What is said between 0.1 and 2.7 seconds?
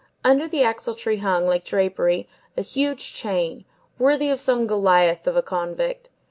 Under the axle tree hung, like drapery, a